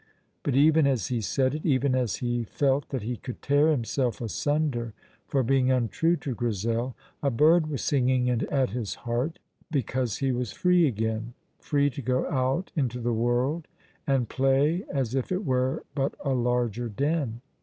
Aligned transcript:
But 0.41 0.55
even 0.55 0.87
as 0.87 1.09
he 1.09 1.21
said 1.21 1.53
it, 1.53 1.61
even 1.63 1.93
as 1.93 2.15
he 2.15 2.43
felt 2.45 2.89
that 2.89 3.03
he 3.03 3.17
could 3.17 3.39
tear 3.39 3.67
himself 3.69 4.19
asunder 4.19 4.95
for 5.27 5.43
being 5.43 5.69
untrue 5.69 6.15
to 6.15 6.33
Grizel, 6.33 6.95
a 7.21 7.29
bird 7.29 7.67
was 7.67 7.83
singing 7.83 8.27
at 8.27 8.71
his 8.71 8.95
heart 9.05 9.37
because 9.69 10.17
he 10.17 10.31
was 10.31 10.53
free 10.53 10.87
again, 10.87 11.35
free 11.59 11.91
to 11.91 12.01
go 12.01 12.27
out 12.31 12.71
into 12.75 12.99
the 12.99 13.13
world 13.13 13.67
and 14.07 14.27
play 14.27 14.83
as 14.91 15.13
if 15.13 15.31
it 15.31 15.45
were 15.45 15.83
but 15.93 16.15
a 16.21 16.31
larger 16.33 16.89
den. 16.89 17.41